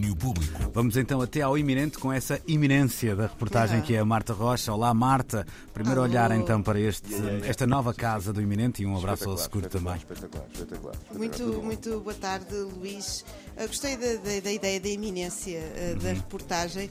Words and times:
domínio 0.00 0.16
público. 0.16 0.70
Vamos 0.72 0.96
então 0.96 1.20
até 1.20 1.42
ao 1.42 1.58
iminente 1.58 1.98
com 1.98 2.10
essa 2.12 2.40
iminência 2.46 3.14
da 3.14 3.24
reportagem 3.26 3.78
Ah. 3.78 3.82
que 3.82 3.94
é 3.94 3.98
a 3.98 4.04
Marta 4.04 4.32
Rocha. 4.32 4.72
Olá, 4.72 4.92
Marta. 4.94 5.46
Primeiro 5.74 6.00
Alô. 6.00 6.08
olhar 6.10 6.30
então 6.32 6.62
para 6.62 6.80
este, 6.80 7.08
esta 7.46 7.66
nova 7.66 7.92
casa 7.92 8.32
do 8.32 8.40
iminente 8.40 8.82
e 8.82 8.86
um 8.86 8.96
abraço 8.96 9.28
ao 9.28 9.36
seguro 9.36 9.68
também. 9.68 9.96
Espetacular, 9.96 10.46
espetacular. 10.52 10.94
espetacular. 10.94 10.94
Muito, 11.14 11.62
muito 11.62 12.00
boa 12.00 12.14
tarde, 12.14 12.54
Luís. 12.54 13.24
Ah, 13.56 13.66
gostei 13.66 13.96
da, 13.96 14.14
da- 14.14 14.40
da 14.42 14.52
ideia 14.52 14.80
da 14.80 14.88
iminência 14.88 15.60
ah, 15.76 16.02
da 16.02 16.12
reportagem. 16.14 16.90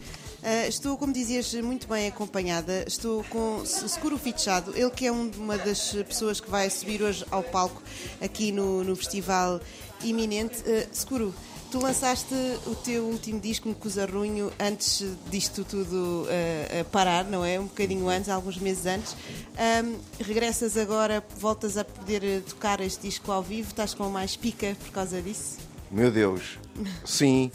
Estou, 0.68 0.98
como 0.98 1.12
dizias, 1.12 1.54
muito 1.56 1.88
bem 1.88 2.08
acompanhada. 2.08 2.86
Estou 2.88 3.24
com 3.26 3.66
Seguro 3.66 4.18
Fichado, 4.18 4.72
ele 4.76 4.90
que 4.92 5.06
é 5.08 5.12
um- 5.12 5.32
uma 5.38 5.58
das 5.58 5.92
pessoas 6.08 6.40
que 6.40 6.50
vai 6.50 6.70
subir 6.70 7.02
hoje 7.02 7.26
ao 7.32 7.42
palco 7.44 7.82
aqui 8.22 8.52
no, 8.52 8.84
no 8.84 8.96
Festival 8.96 9.60
Iminente. 10.04 10.64
Ah, 10.66 10.88
Seguro, 10.92 11.34
tu 11.72 11.80
lançaste 11.80 12.34
o 12.66 12.76
teu 12.76 13.04
último 13.06 13.40
disco, 13.40 13.70
no 13.70 13.76
Cusarrunho, 13.76 14.52
antes 14.60 15.06
disto 15.30 15.64
tudo 15.64 16.28
ah, 16.30 16.84
parar, 16.92 17.26
não 17.26 17.46
é? 17.46 17.60
Um 17.60 17.66
bocadinho 17.66 18.08
antes, 18.10 18.30
alguns 18.30 18.58
meses 18.58 18.86
antes. 18.86 19.16
Ahm, 19.58 19.96
regressas 20.20 20.78
agora, 20.78 21.24
voltas 21.38 21.78
a 21.78 21.86
poder 21.86 22.24
eh, 22.24 22.40
tocar 22.42 22.82
este 22.82 23.08
disco 23.08 23.32
ao 23.32 23.44
vivo, 23.44 23.70
estás 23.70 23.94
com 23.94 24.10
mais 24.10 24.36
pica 24.36 24.76
por 24.80 24.92
causa 24.92 25.22
disso? 25.22 25.58
Meu 25.92 26.12
Deus. 26.12 26.58
Sim. 27.06 27.52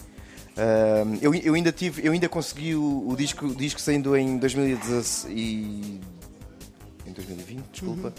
Ahm, 0.56 1.18
eu, 1.20 1.34
eu 1.34 1.54
ainda 1.54 1.72
tive, 1.72 2.06
eu 2.06 2.12
ainda 2.12 2.28
consegui 2.28 2.74
o, 2.74 3.08
o 3.08 3.16
disco, 3.16 3.46
o 3.46 3.54
disco 3.54 3.80
saindo 3.80 4.16
em 4.16 4.38
2016 4.38 5.26
e 5.36 6.00
em 7.06 7.12
2020, 7.12 7.64
desculpa, 7.72 8.14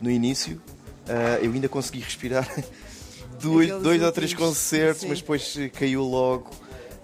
no 0.00 0.10
início, 0.10 0.60
ah, 1.08 1.38
eu 1.42 1.52
ainda 1.52 1.68
consegui 1.68 2.00
respirar 2.00 2.46
dois, 3.40 3.68
dois 3.82 4.02
ou 4.02 4.12
três 4.12 4.34
concertos, 4.34 5.02
sim. 5.02 5.08
mas 5.08 5.20
depois 5.20 5.56
eh, 5.58 5.68
caiu 5.68 6.02
logo 6.02 6.50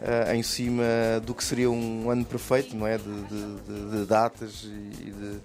ah, 0.02 0.34
em 0.34 0.42
cima 0.42 0.82
do 1.24 1.34
que 1.34 1.42
seria 1.44 1.70
um 1.70 2.10
ano 2.10 2.24
perfeito, 2.24 2.76
não 2.76 2.86
é? 2.86 2.98
De, 2.98 3.04
de- 3.04 3.60
de- 3.66 3.98
de 4.00 4.06
datas 4.06 4.64
e 4.64 5.10
de, 5.10 5.38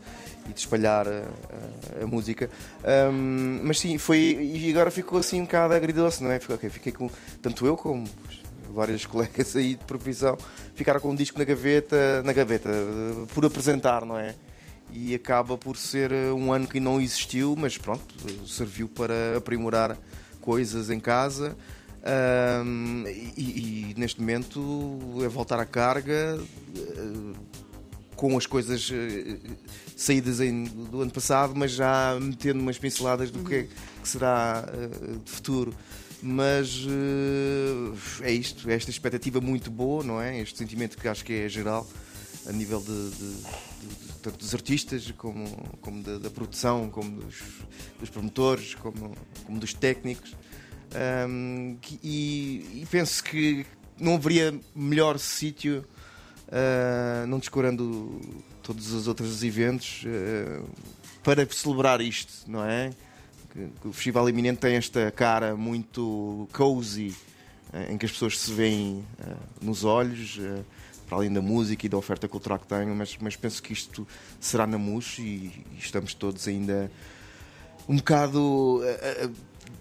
e 0.50 0.54
de 0.54 0.60
espalhar 0.60 1.08
a, 1.08 1.12
a- 1.12 2.04
a 2.04 2.08
música. 2.08 2.50
Ahm, 2.84 3.62
mas 3.64 3.80
sim, 3.80 3.98
foi. 3.98 4.18
E 4.42 4.70
agora 4.72 4.90
ficou 4.92 5.20
assim 5.20 5.42
um 5.42 5.46
bocado 5.46 5.74
agridoce, 5.74 6.24
não 6.24 6.32
é? 6.32 6.40
Ficou, 6.40 6.56
ok, 6.56 6.70
fiquei 6.70 6.92
com. 6.92 7.10
Tanto 7.42 7.66
eu 7.66 7.78
como 7.78 8.06
vários 8.74 9.06
colegas 9.08 9.56
aí 9.56 9.76
de 9.76 9.84
profissão 9.86 10.38
ficaram 10.76 11.00
com 11.00 11.10
um 11.12 11.16
disco 11.16 11.38
na 11.40 11.46
gaveta, 11.46 12.22
na 12.24 12.34
gaveta, 12.34 12.70
eh, 12.70 13.26
por 13.34 13.46
apresentar, 13.46 14.04
não 14.06 14.18
é? 14.18 14.36
E 14.92 15.14
acaba 15.14 15.56
por 15.58 15.78
ser 15.78 16.12
eh, 16.12 16.32
um 16.32 16.52
ano 16.52 16.68
que 16.68 16.80
não 16.80 17.00
existiu, 17.00 17.56
mas 17.58 17.78
pronto, 17.78 18.04
eh, 18.28 18.32
serviu 18.48 18.88
para 18.90 19.38
aprimorar 19.38 19.96
coisas 20.42 20.90
em 20.90 21.00
casa. 21.00 21.56
Ahm, 22.04 23.04
e, 23.38 23.92
e 23.92 23.96
neste 23.98 24.22
momento 24.22 25.00
é 25.24 25.28
voltar 25.28 25.60
à 25.60 25.66
carga 25.66 26.40
eh, 26.76 27.34
com 28.16 28.38
as 28.38 28.46
coisas 28.46 28.90
eh, 28.94 29.38
saídas 29.98 30.40
em- 30.40 30.64
do 30.64 31.02
ano 31.02 31.12
passado, 31.12 31.54
mas 31.56 31.72
já 31.72 32.18
metendo 32.22 32.60
umas 32.62 32.78
pinceladas 32.78 33.30
do 33.32 33.40
que, 33.44 33.56
é 33.56 33.64
que 33.64 34.08
será 34.08 34.64
eh, 34.74 35.18
de 35.26 35.32
futuro. 35.32 35.74
Mas 36.22 36.86
é 38.22 38.32
isto, 38.32 38.70
é 38.70 38.74
esta 38.76 38.90
expectativa 38.92 39.40
muito 39.40 39.72
boa, 39.72 40.04
não 40.04 40.22
é? 40.22 40.38
Este 40.42 40.58
sentimento 40.58 40.98
que 40.98 41.08
acho 41.08 41.24
que 41.24 41.32
é 41.34 41.48
geral 41.50 41.88
a 42.50 42.52
nível 42.52 42.80
de, 42.82 43.10
de- 43.12 43.36
de- 43.38 44.14
tanto 44.24 44.38
dos 44.40 44.54
artistas 44.54 45.12
como, 45.18 45.46
como 45.82 46.02
da, 46.04 46.18
da 46.18 46.30
produção, 46.30 46.90
como 46.90 47.22
dos, 47.22 47.36
dos 48.00 48.10
promotores, 48.10 48.76
como, 48.76 49.16
como 49.46 49.60
dos 49.60 49.74
técnicos. 49.74 50.36
Ahm, 50.94 51.76
que- 51.82 52.00
e, 52.04 52.82
e 52.82 52.88
penso 52.90 53.24
que 53.24 53.66
não 54.00 54.16
haveria 54.16 54.60
melhor 54.76 55.20
sítio, 55.20 55.86
ah, 56.52 57.26
não 57.28 57.38
descurando 57.40 58.20
todos 58.64 58.92
os 58.94 59.08
outros 59.08 59.44
eventos, 59.44 60.04
ah, 60.08 60.64
para 61.24 61.48
celebrar 61.52 62.02
isto, 62.02 62.50
não 62.50 62.64
é? 62.66 62.90
Que, 63.52 63.88
o 63.88 63.94
Festival 63.94 64.28
Iminente 64.30 64.60
tem 64.60 64.76
esta 64.76 65.12
cara 65.12 65.56
muito 65.56 66.48
cozy, 66.52 67.14
ah, 67.72 67.92
em 67.92 67.98
que 67.98 68.06
as 68.06 68.12
pessoas 68.12 68.38
se 68.40 68.52
veem 68.52 69.04
nos 69.62 69.84
olhos, 69.84 70.40
para 71.10 71.18
além 71.18 71.34
da 71.34 71.42
música 71.42 71.86
e 71.88 71.90
da 71.90 71.98
oferta 71.98 72.28
cultural 72.28 72.60
que 72.60 72.68
tenho, 72.68 72.96
mas, 72.96 73.18
mas 73.20 73.36
penso 73.36 73.62
que 73.64 73.74
isto 73.74 74.08
será 74.40 74.68
na 74.68 74.78
MUS 74.78 75.18
e, 75.18 75.22
e 75.24 75.64
estamos 75.80 76.14
todos 76.14 76.48
ainda 76.48 76.92
um 77.88 77.96
bocado. 77.98 78.82
eh, 78.84 79.24
eh, 79.26 79.30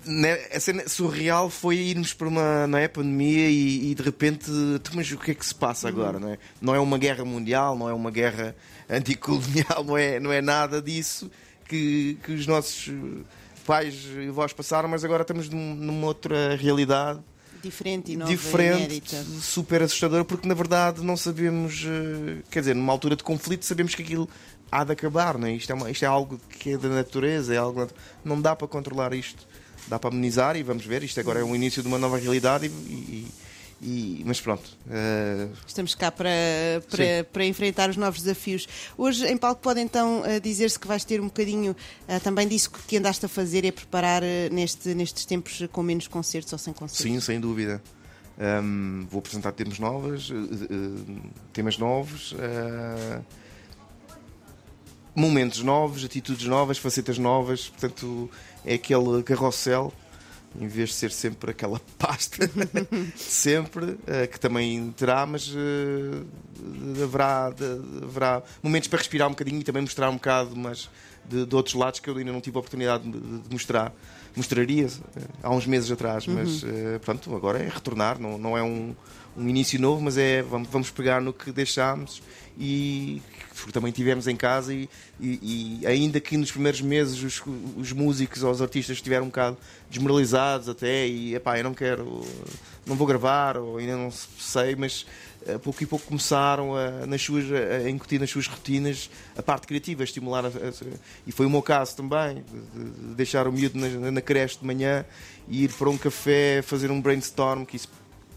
né, 0.06 0.32
a 0.54 0.58
cena 0.58 0.88
surreal 0.88 1.50
foi 1.50 1.76
irmos 1.76 2.14
para 2.14 2.28
uma 2.28 2.66
não 2.66 2.78
é, 2.78 2.88
pandemia 2.88 3.50
e, 3.50 3.90
e 3.90 3.94
de 3.94 4.02
repente, 4.02 4.46
tu, 4.82 4.92
mas 4.94 5.10
o 5.12 5.18
que 5.18 5.32
é 5.32 5.34
que 5.34 5.44
se 5.44 5.54
passa 5.54 5.86
agora? 5.88 6.18
Não 6.18 6.30
é? 6.30 6.38
não 6.62 6.74
é 6.74 6.80
uma 6.80 6.96
guerra 6.96 7.24
mundial, 7.26 7.76
não 7.76 7.88
é 7.88 7.92
uma 7.92 8.10
guerra 8.10 8.56
anticolonial, 8.88 9.84
não 9.84 9.98
é, 9.98 10.18
não 10.18 10.32
é 10.32 10.40
nada 10.40 10.80
disso 10.80 11.30
que, 11.66 12.16
que 12.24 12.32
os 12.32 12.46
nossos 12.46 12.90
pais 13.66 14.06
e 14.16 14.28
avós 14.28 14.54
passaram, 14.54 14.88
mas 14.88 15.04
agora 15.04 15.22
estamos 15.22 15.50
num- 15.50 15.74
numa 15.74 16.06
outra 16.06 16.56
realidade 16.56 17.20
Diferente 17.62 18.12
e 18.12 18.16
nova, 18.16 18.30
diferente, 18.30 18.78
inédita. 18.84 19.24
super 19.40 19.82
assustadora, 19.82 20.24
porque 20.24 20.46
na 20.48 20.54
verdade 20.54 21.02
não 21.02 21.16
sabemos, 21.16 21.84
eh, 21.86 22.42
quer 22.50 22.60
dizer, 22.60 22.74
numa 22.74 22.92
altura 22.92 23.16
de 23.16 23.22
conflito 23.22 23.64
sabemos 23.64 23.94
que 23.94 24.02
aquilo 24.02 24.28
há 24.70 24.84
de 24.84 24.92
acabar, 24.92 25.36
não 25.38 25.46
é? 25.48 25.52
Isto 25.52 25.72
é, 25.72 25.74
uma- 25.74 25.90
isto 25.90 26.04
é 26.04 26.08
algo 26.08 26.40
que 26.58 26.70
é 26.70 26.78
da 26.78 26.88
natureza, 26.88 27.54
é 27.54 27.56
algo 27.56 27.88
não 28.24 28.40
dá 28.40 28.54
para 28.54 28.68
controlar 28.68 29.12
isto, 29.14 29.46
dá 29.88 29.98
para 29.98 30.10
amenizar 30.10 30.56
e 30.56 30.62
vamos 30.62 30.84
ver, 30.84 31.02
isto 31.02 31.18
agora 31.20 31.40
é 31.40 31.42
o 31.44 31.54
início 31.54 31.82
de 31.82 31.88
uma 31.88 31.98
nova 31.98 32.18
realidade 32.18 32.66
e, 32.66 32.68
e- 32.68 33.28
e- 33.80 34.22
mas 34.26 34.40
pronto, 34.40 34.68
eh, 34.90 35.48
Estamos 35.66 35.94
cá 35.94 36.10
para, 36.10 36.28
para, 36.90 37.24
para 37.32 37.44
enfrentar 37.44 37.88
os 37.90 37.96
novos 37.96 38.20
desafios. 38.22 38.66
Hoje, 38.96 39.26
em 39.26 39.36
palco, 39.36 39.60
pode 39.62 39.80
então 39.80 40.24
eh, 40.26 40.40
dizer-se 40.40 40.78
que 40.78 40.86
vais 40.86 41.04
ter 41.04 41.20
um 41.20 41.26
bocadinho 41.26 41.76
eh, 42.08 42.18
também 42.18 42.48
disso 42.48 42.70
que 42.70 42.96
andaste 42.96 43.24
a 43.26 43.28
fazer 43.28 43.64
e 43.64 43.68
a 43.68 43.72
preparar 43.72 44.22
neste, 44.50 44.94
nestes 44.94 45.24
tempos 45.24 45.62
com 45.70 45.82
menos 45.82 46.06
concertos 46.08 46.52
ou 46.52 46.58
sem 46.58 46.72
concertos. 46.72 47.00
sim, 47.02 47.20
sem 47.20 47.38
dúvida. 47.40 47.80
Ahm, 48.40 49.06
vou 49.10 49.18
apresentar 49.18 49.50
temas 49.52 49.78
novos, 49.78 50.30
eh, 50.30 50.34
eh, 50.34 51.28
temas 51.52 51.76
novos, 51.78 52.34
momentos 55.14 55.62
novos, 55.62 56.04
atitudes 56.04 56.46
novas, 56.46 56.78
facetas 56.78 57.18
novas, 57.18 57.68
portanto 57.68 58.30
é 58.64 58.74
aquele 58.74 59.22
carrossel 59.24 59.92
em 60.60 60.66
vez 60.66 60.90
de 60.90 60.94
ser 60.94 61.10
sempre 61.10 61.50
aquela 61.50 61.80
pasta 61.98 62.48
sempre 63.16 63.98
eh, 64.06 64.26
que 64.26 64.38
também 64.40 64.92
terá, 64.96 65.26
mas 65.26 65.52
eh, 65.54 66.22
haverá, 67.02 67.50
de- 67.50 68.04
haverá 68.04 68.42
momentos 68.62 68.88
para 68.88 68.98
respirar 68.98 69.28
um 69.28 69.32
bocadinho 69.32 69.60
e 69.60 69.64
também 69.64 69.82
mostrar 69.82 70.10
um 70.10 70.14
bocado 70.14 70.56
mas 70.56 70.88
de, 71.28 71.44
de 71.44 71.54
outros 71.54 71.74
lados 71.74 72.00
que 72.00 72.08
eu 72.08 72.16
ainda 72.16 72.32
não 72.32 72.40
tive 72.40 72.56
a 72.56 72.60
oportunidade 72.60 73.04
de, 73.04 73.18
de 73.20 73.52
mostrar. 73.52 73.92
Mostraria 74.36 74.86
eh, 75.16 75.20
há 75.42 75.50
uns 75.50 75.66
meses 75.66 75.90
atrás 75.90 76.26
mas 76.26 76.62
eh, 76.64 76.98
pronto, 77.00 77.34
agora 77.34 77.58
é 77.58 77.68
retornar 77.68 78.18
não, 78.20 78.38
não 78.38 78.56
é 78.56 78.62
um, 78.62 78.94
um 79.38 79.48
início 79.48 79.80
novo 79.80 80.02
mas 80.02 80.18
é 80.18 80.42
vamos, 80.42 80.68
vamos 80.68 80.90
pegar 80.90 81.20
no 81.20 81.32
que 81.32 81.52
deixámos 81.52 82.20
e 82.58 83.22
também 83.72 83.92
tivemos 83.92 84.26
em 84.26 84.34
casa 84.36 84.72
e, 84.74 84.88
e- 85.20 85.80
e 85.82 85.86
ainda 85.86 86.20
que 86.20 86.36
nos 86.36 86.50
primeiros 86.50 86.80
meses 86.80 87.22
os, 87.22 87.42
os 87.76 87.92
músicos 87.92 88.42
ou 88.42 88.50
os 88.50 88.62
artistas 88.62 88.96
estiveram 88.96 89.24
um 89.24 89.28
bocado 89.28 89.56
desmoralizados 89.90 90.68
até 90.68 91.06
e 91.06 91.34
epá, 91.34 91.58
eu 91.58 91.64
não 91.64 91.74
quero 91.74 92.24
não 92.86 92.96
vou 92.96 93.06
gravar 93.06 93.56
ou 93.56 93.78
ainda 93.78 93.96
não 93.96 94.10
sei 94.10 94.74
mas 94.76 95.04
a 95.54 95.58
pouco 95.58 95.82
e 95.82 95.86
pouco 95.86 96.04
começaram 96.06 96.74
a, 96.76 97.06
nas 97.06 97.22
suas, 97.22 97.44
a 97.52 97.88
incutir 97.88 98.18
nas 98.20 98.30
suas 98.30 98.46
rotinas 98.46 99.08
a 99.36 99.42
parte 99.42 99.66
criativa, 99.66 100.02
a 100.02 100.04
estimular 100.04 100.44
a- 100.44 100.48
a- 100.48 100.96
e 101.26 101.32
foi 101.32 101.46
o 101.46 101.50
meu 101.50 101.62
caso 101.62 101.94
também 101.96 102.42
de, 102.74 102.84
de 103.08 103.14
deixar 103.14 103.46
o 103.46 103.52
miúdo 103.52 103.78
na, 103.78 104.10
na 104.10 104.20
creche 104.20 104.58
de 104.58 104.64
manhã 104.66 105.04
e 105.48 105.64
ir 105.64 105.72
para 105.72 105.88
um 105.90 105.96
café 105.98 106.60
fazer 106.62 106.90
um 106.90 107.00
brainstorm 107.00 107.64
que 107.64 107.76
isso 107.76 107.88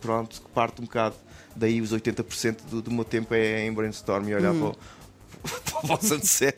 pronto, 0.02 0.42
que 0.42 0.50
parte 0.50 0.82
um 0.82 0.86
bocado 0.86 1.16
daí 1.56 1.82
os 1.82 1.94
80% 1.94 2.58
do, 2.70 2.82
do 2.82 2.92
meu 2.92 3.04
tempo 3.04 3.34
é 3.34 3.66
em 3.66 3.74
brainstorm 3.74 4.28
e 4.28 4.36
olhar 4.36 4.54
para, 4.54 4.68
o, 5.84 5.88
para 5.88 5.96
o 5.96 6.02
sunset 6.02 6.58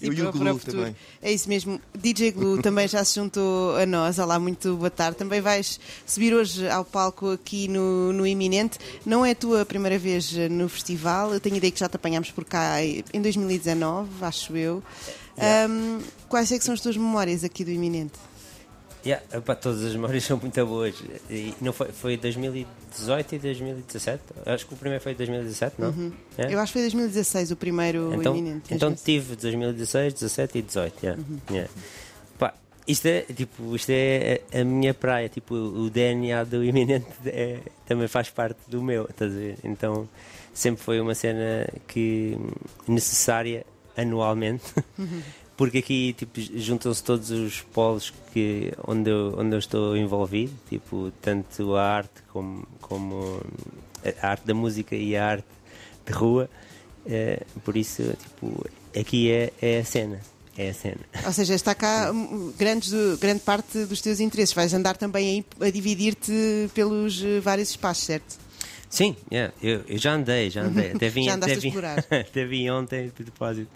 E 0.00 0.06
e 0.06 0.10
o 0.10 0.32
Glue 0.32 0.58
também 0.58 0.96
É 1.22 1.32
isso 1.32 1.48
mesmo. 1.48 1.80
DJ 1.96 2.32
Glue 2.32 2.58
também 2.62 2.88
já 2.88 3.04
se 3.04 3.14
juntou 3.14 3.76
a 3.76 3.86
nós. 3.86 4.18
Olá, 4.18 4.36
muito 4.38 4.76
boa 4.76 4.90
tarde. 4.90 5.16
Também 5.16 5.40
vais 5.40 5.78
subir 6.04 6.34
hoje 6.34 6.68
ao 6.68 6.84
palco 6.84 7.30
aqui 7.30 7.68
no, 7.68 8.12
no 8.12 8.26
Iminente. 8.26 8.78
Não 9.06 9.24
é 9.24 9.30
a 9.30 9.34
tua 9.34 9.64
primeira 9.64 9.98
vez 9.98 10.32
no 10.50 10.68
festival. 10.68 11.32
Eu 11.32 11.38
tenho 11.38 11.54
a 11.54 11.58
ideia 11.58 11.70
que 11.70 11.78
já 11.78 11.88
te 11.88 11.94
apanhámos 11.94 12.32
por 12.32 12.44
cá 12.44 12.82
em 12.82 13.22
2019, 13.22 14.10
acho 14.22 14.56
eu. 14.56 14.82
Ahm, 15.38 16.00
quais 16.28 16.50
é 16.50 16.58
são 16.58 16.74
as 16.74 16.80
tuas 16.80 16.96
memórias 16.96 17.44
aqui 17.44 17.64
do 17.64 17.70
Iminente? 17.70 18.18
Yeah, 19.04 19.24
epá, 19.32 19.54
todas 19.54 19.82
as 19.84 19.94
memórias 19.94 20.22
são 20.24 20.38
muito 20.38 20.64
boas. 20.66 20.94
E 21.28 21.54
não 21.60 21.72
foi, 21.72 21.88
foi 21.88 22.16
2018 22.16 23.34
e 23.34 23.38
2017? 23.38 24.22
Acho 24.46 24.66
que 24.66 24.74
o 24.74 24.76
primeiro 24.76 25.02
foi 25.02 25.14
2017, 25.14 25.76
não? 25.78 26.12
É? 26.38 26.52
Eu 26.52 26.60
acho 26.60 26.72
que 26.72 26.78
foi 26.78 26.82
2016 26.82 27.50
o 27.50 27.56
primeiro 27.56 28.14
então, 28.14 28.36
Iminente. 28.36 28.74
então 28.74 28.90
2016. 28.90 29.02
tive 29.02 29.36
2016, 29.36 30.14
17 30.14 30.58
e 30.58 30.62
18. 30.62 31.04
Yeah. 31.04 31.22
Yeah. 31.50 31.70
Pá, 32.38 32.54
isto 32.86 33.06
é, 33.06 33.22
tipo, 33.22 33.74
isto 33.74 33.90
é 33.90 34.40
a, 34.52 34.64
minha 34.64 34.94
praia, 34.94 35.28
tipo, 35.28 35.54
o 35.54 35.90
DNA 35.90 36.44
do 36.44 36.64
iminente 36.64 37.06
é, 37.26 37.58
também 37.86 38.06
faz 38.08 38.30
parte 38.30 38.58
do 38.68 38.82
meu, 38.82 39.06
estás 39.10 39.32
a 39.32 39.34
ver? 39.34 39.58
Então 39.64 40.08
sempre 40.54 40.82
foi 40.82 41.00
uma 41.00 41.14
cena 41.14 41.66
que 41.88 42.38
necessária 42.86 43.66
anualmente. 43.96 44.72
Porque 45.56 45.78
aqui 45.78 46.12
tipo, 46.14 46.40
juntam-se 46.40 47.02
todos 47.04 47.30
os 47.30 47.60
polos 47.60 48.12
que, 48.32 48.72
onde, 48.86 49.10
eu, 49.10 49.34
onde 49.38 49.54
eu 49.54 49.58
estou 49.58 49.96
envolvido, 49.96 50.52
tipo, 50.68 51.12
tanto 51.20 51.76
a 51.76 51.82
arte 51.82 52.22
como, 52.32 52.66
como 52.80 53.40
a 54.20 54.26
arte 54.26 54.46
da 54.46 54.54
música 54.54 54.96
e 54.96 55.16
a 55.16 55.26
arte 55.26 55.46
de 56.06 56.12
rua. 56.12 56.48
É, 57.04 57.42
por 57.64 57.76
isso, 57.76 58.02
tipo, 58.02 58.66
aqui 58.98 59.30
é, 59.30 59.52
é 59.60 59.78
a 59.80 59.84
cena. 59.84 60.20
É 60.56 60.68
a 60.68 60.74
cena. 60.74 61.00
Ou 61.24 61.32
seja, 61.32 61.54
está 61.54 61.74
cá 61.74 62.12
grandes, 62.58 62.92
grande 63.18 63.40
parte 63.40 63.84
dos 63.86 64.00
teus 64.00 64.20
interesses. 64.20 64.54
Vais 64.54 64.72
andar 64.74 64.96
também 64.96 65.44
a 65.60 65.70
dividir-te 65.70 66.70
pelos 66.74 67.22
eh, 67.22 67.40
vários 67.40 67.70
espaços, 67.70 68.04
certo? 68.04 68.38
Sim, 68.90 69.16
yeah, 69.32 69.54
eu, 69.62 69.82
eu, 69.88 69.96
já 69.96 70.12
andei, 70.12 70.50
já 70.50 70.64
andei. 70.64 70.92
Até 70.94 71.08
vim, 71.08 71.24
já 71.24 71.34
até 71.34 71.54
vim, 71.54 71.72
até 72.10 72.44
vim 72.44 72.68
ontem, 72.68 73.06
de 73.06 73.24
propósito, 73.24 73.70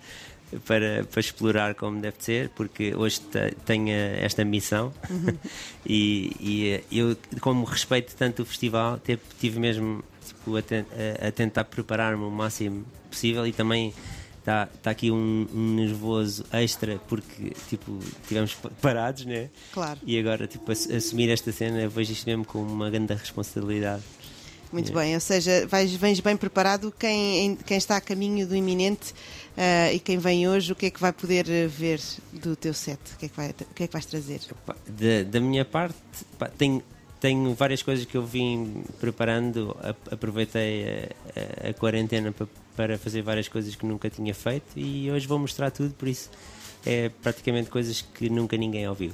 para, 0.65 1.05
para 1.05 1.21
explorar 1.21 1.75
como 1.75 2.01
deve 2.01 2.17
ser, 2.19 2.49
porque 2.51 2.95
hoje 2.95 3.21
tenho 3.65 3.89
esta 3.91 4.45
missão. 4.45 4.93
Uhum. 5.11 5.37
e, 5.85 6.83
e, 6.91 6.99
eu, 6.99 7.17
como 7.41 7.65
respeito 7.65 8.15
tanto 8.17 8.43
o 8.43 8.47
festival, 8.47 9.01
tive 9.39 9.59
mesmo 9.59 10.03
tipo, 10.25 10.57
a, 10.57 11.29
a 11.29 11.33
tentar 11.33 11.65
preparar-me 11.65 12.25
o 12.25 12.31
máximo 12.31 12.85
possível 13.11 13.47
e 13.47 13.53
também 13.53 13.93
está 14.39 14.67
tá 14.81 14.91
aqui 14.91 15.11
um, 15.11 15.47
um, 15.53 15.75
nervoso 15.75 16.45
extra 16.53 17.01
porque 17.09 17.53
tipo 17.69 17.99
tivemos 18.29 18.57
parados 18.81 19.25
né? 19.25 19.51
Claro. 19.73 19.99
E 20.07 20.19
agora 20.19 20.47
tipo 20.47 20.71
assumir 20.71 21.31
esta 21.31 21.51
cena 21.51 21.89
vejo 21.89 22.13
isto 22.13 22.27
mesmo 22.27 22.45
como 22.45 22.71
uma 22.73 22.89
grande 22.89 23.13
responsabilidade 23.15 24.05
muito 24.73 24.93
bem, 24.93 25.15
ou 25.15 25.21
seja, 25.21 25.67
vais, 25.67 25.93
vens 25.95 26.21
bem 26.21 26.37
preparado. 26.37 26.93
Quem, 26.99 27.57
quem 27.57 27.77
está 27.77 27.97
a 27.97 28.01
caminho 28.01 28.47
do 28.47 28.55
iminente 28.55 29.13
uh, 29.57 29.95
e 29.95 29.99
quem 29.99 30.19
vem 30.19 30.49
hoje, 30.49 30.73
o 30.73 30.75
que 30.75 30.87
é 30.87 30.91
que 30.91 31.01
vai 31.01 31.13
poder 31.13 31.49
eh, 31.49 31.67
ver 31.67 32.01
do 32.33 32.57
teu 32.57 32.75
set? 32.75 32.99
O 33.15 33.19
que 33.19 33.27
é 33.27 33.29
que, 33.29 33.37
vai, 33.37 33.51
o 33.51 33.75
que, 33.75 33.85
é 33.85 33.87
que 33.87 33.93
vais 33.93 34.07
trazer? 34.07 34.41
Da, 34.87 35.31
da 35.31 35.41
minha 35.41 35.65
parte, 35.65 35.97
pá, 36.39 36.49
tenho, 36.49 36.83
tenho 37.21 37.55
várias 37.55 37.83
coisas 37.83 38.05
que 38.05 38.17
eu 38.17 38.25
vim 38.25 38.85
preparando. 39.01 39.77
Aproveitei 40.11 40.85
a, 40.85 41.67
a, 41.67 41.71
a 41.71 41.75
quarentena 41.75 42.33
para, 42.33 42.47
para 42.77 42.99
fazer 42.99 43.23
várias 43.23 43.49
coisas 43.49 43.75
que 43.75 43.87
nunca 43.87 44.11
tinha 44.11 44.35
feito 44.35 44.67
e 44.77 45.11
hoje 45.11 45.27
vou 45.27 45.39
mostrar 45.39 45.71
tudo, 45.71 45.95
por 45.95 46.09
isso 46.09 46.31
é 46.85 47.11
praticamente 47.23 47.69
coisas 47.69 48.01
que 48.01 48.31
nunca 48.31 48.57
ninguém 48.57 48.89
ouviu. 48.89 49.13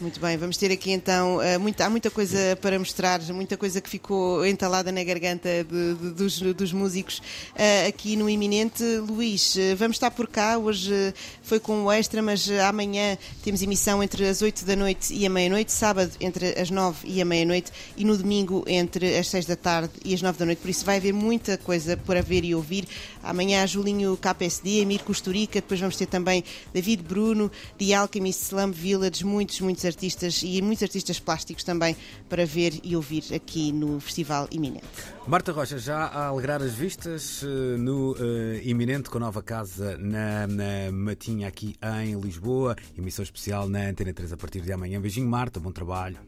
Muito 0.00 0.20
bem, 0.20 0.36
vamos 0.36 0.56
ter 0.56 0.70
aqui 0.70 0.92
então, 0.92 1.38
muita, 1.60 1.86
há 1.86 1.90
muita 1.90 2.10
coisa 2.10 2.56
para 2.60 2.78
mostrar, 2.78 3.20
muita 3.32 3.56
coisa 3.56 3.80
que 3.80 3.88
ficou 3.88 4.46
entalada 4.46 4.92
na 4.92 5.02
garganta 5.02 5.48
de, 5.64 5.94
de, 5.94 6.10
dos, 6.10 6.40
dos, 6.40 6.72
músicos 6.72 7.18
uh, 7.18 7.88
aqui 7.88 8.16
no 8.16 8.28
Iminente. 8.28 8.82
Luís, 8.82 9.54
uh, 9.56 9.76
vamos 9.76 9.96
estar 9.96 10.10
por 10.10 10.26
cá, 10.26 10.58
hoje 10.58 11.14
foi 11.42 11.58
com 11.58 11.84
o 11.84 11.92
extra, 11.92 12.22
mas 12.22 12.48
amanhã 12.66 13.16
temos 13.42 13.62
emissão 13.62 14.02
entre 14.02 14.26
as 14.26 14.42
8 14.42 14.64
da 14.64 14.76
noite 14.76 15.12
e 15.12 15.26
a 15.26 15.30
meia-noite, 15.30 15.72
sábado 15.72 16.12
entre 16.20 16.58
as 16.60 16.70
9 16.70 17.06
e 17.06 17.20
a 17.20 17.24
meia-noite 17.24 17.72
e 17.96 18.04
no 18.04 18.16
domingo 18.16 18.64
entre 18.66 19.16
as 19.16 19.28
6 19.28 19.46
da 19.46 19.56
tarde 19.56 19.92
e 20.04 20.14
as 20.14 20.22
9 20.22 20.38
da 20.38 20.46
noite, 20.46 20.58
por 20.58 20.70
isso 20.70 20.84
vai 20.84 20.96
haver 20.96 21.12
muita 21.12 21.58
coisa 21.58 21.96
para 21.96 22.22
ver 22.22 22.44
e 22.44 22.54
ouvir. 22.54 22.86
Amanhã 23.22 23.66
Julinho 23.66 24.16
KPSD, 24.16 24.82
Amir 24.82 25.02
Costurica, 25.02 25.60
depois 25.60 25.80
vamos 25.80 25.96
ter 25.96 26.06
também 26.06 26.44
David 26.72 27.02
Bruno, 27.02 27.50
The 27.78 27.94
Alchemist 27.94 28.42
Slum 28.42 28.70
Village, 28.70 29.24
muitos, 29.38 29.60
muitos 29.60 29.84
artistas 29.84 30.42
e 30.42 30.60
muitos 30.60 30.82
artistas 30.82 31.20
plásticos 31.20 31.62
também 31.62 31.96
para 32.28 32.44
ver 32.44 32.72
e 32.82 32.96
ouvir 32.96 33.22
aqui 33.32 33.70
no 33.70 34.00
Festival 34.00 34.48
Iminente. 34.50 34.84
Marta 35.28 35.52
Rocha, 35.52 35.78
já 35.78 36.06
a 36.06 36.26
alegrar 36.26 36.60
as 36.60 36.72
vistas 36.72 37.44
eh, 37.44 37.76
no 37.76 38.14
uh, 38.14 38.16
Iminente 38.64 39.08
com 39.08 39.18
a 39.18 39.20
nova 39.20 39.40
casa 39.40 39.96
na, 39.98 40.48
na 40.48 40.90
Matinha 40.92 41.46
aqui 41.46 41.76
em 42.02 42.18
Lisboa, 42.20 42.74
emissão 42.96 43.22
especial 43.22 43.68
na 43.68 43.82
Antena 43.88 44.12
3 44.12 44.32
a 44.32 44.36
partir 44.36 44.60
de 44.60 44.72
amanhã. 44.72 45.00
Beijinho, 45.00 45.28
Marta, 45.28 45.60
bom 45.60 45.70
trabalho. 45.70 46.18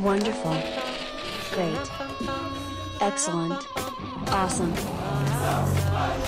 Wonderful. 0.00 0.54
Great. 1.54 1.90
Excellent. 3.02 3.60
Awesome. 4.28 4.72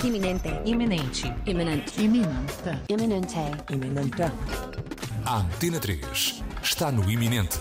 Iminente. 0.03 0.49
Iminente. 0.65 1.33
Iminente. 1.47 2.03
Iminente. 2.03 2.83
Iminente. 2.89 3.39
Iminente. 3.71 4.84
A 5.27 5.37
Antena 5.37 5.79
3 5.79 6.43
está 6.61 6.91
no 6.91 7.09
iminente. 7.09 7.57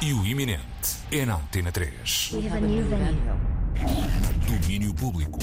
E 0.00 0.14
o 0.14 0.24
iminente 0.24 0.62
é 1.10 1.26
na 1.26 1.34
Antena 1.34 1.70
3. 1.70 2.30
Domínio 4.46 4.94
público. 4.94 5.38